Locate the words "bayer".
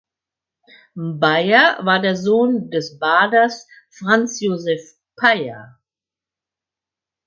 0.95-1.77